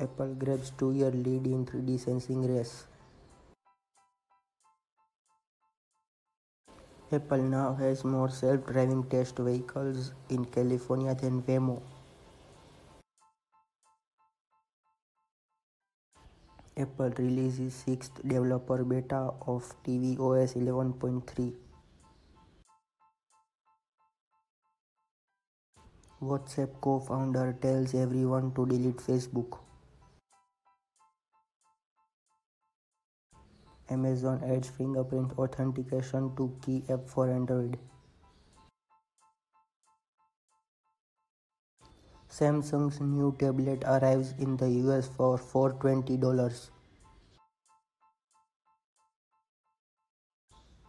Apple 0.00 0.34
grabs 0.34 0.70
two-year 0.78 1.10
lead 1.10 1.46
in 1.46 1.66
3D 1.66 2.00
sensing 2.00 2.42
race. 2.48 2.86
Apple 7.12 7.42
now 7.42 7.74
has 7.74 8.02
more 8.02 8.30
self-driving 8.30 9.04
test 9.10 9.36
vehicles 9.36 10.12
in 10.30 10.46
California 10.46 11.14
than 11.14 11.42
Waymo. 11.42 11.82
Apple 16.74 17.10
releases 17.18 17.74
sixth 17.74 18.26
developer 18.26 18.82
beta 18.82 19.30
of 19.46 19.74
tvOS 19.84 20.54
11.3. 20.56 21.52
WhatsApp 26.22 26.70
co-founder 26.80 27.58
tells 27.60 27.94
everyone 27.94 28.54
to 28.54 28.64
delete 28.64 28.96
Facebook. 28.96 29.58
Amazon 33.92 34.42
adds 34.44 34.70
fingerprint 34.70 35.38
authentication 35.38 36.34
to 36.36 36.50
Key 36.64 36.82
app 36.88 37.08
for 37.08 37.28
Android. 37.28 37.78
Samsung's 42.30 43.00
new 43.00 43.34
tablet 43.38 43.84
arrives 43.84 44.34
in 44.38 44.56
the 44.56 44.68
US 44.82 45.08
for 45.08 45.36
$420. 45.36 46.70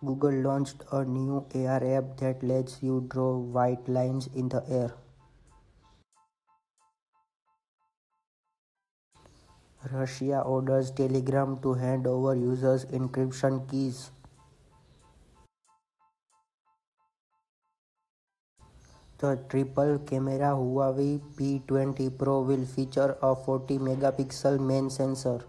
Google 0.05 0.41
launched 0.41 0.83
a 0.91 1.03
new 1.03 1.45
AR 1.55 1.83
app 1.97 2.17
that 2.17 2.43
lets 2.43 2.81
you 2.81 3.05
draw 3.09 3.37
white 3.37 3.87
lines 3.87 4.29
in 4.33 4.49
the 4.49 4.63
air. 4.69 5.02
Russia 9.91 10.41
orders 10.41 10.91
Telegram 10.91 11.59
to 11.61 11.73
hand 11.73 12.07
over 12.07 12.35
users' 12.35 12.85
encryption 12.85 13.69
keys. 13.69 14.11
The 19.17 19.39
triple 19.49 19.99
camera 19.99 20.55
Huawei 20.55 21.19
P20 21.35 22.17
Pro 22.17 22.41
will 22.41 22.65
feature 22.65 23.17
a 23.21 23.35
40 23.35 23.77
megapixel 23.79 24.59
main 24.59 24.89
sensor. 24.89 25.41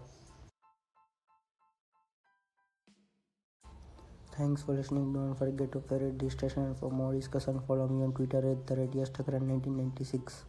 Thanks 4.37 4.63
for 4.63 4.73
listening. 4.73 5.13
Don't 5.13 5.35
forget 5.35 5.71
to 5.71 5.79
favorite 5.79 6.19
this 6.19 6.33
station 6.33 6.75
for 6.75 6.91
more 6.91 7.13
discussion 7.13 7.61
follow 7.65 7.87
me 7.87 8.03
on 8.03 8.11
Twitter 8.11 8.51
at 8.51 8.67
the 8.67 8.75
rate 8.75 8.93
1996 8.93 10.43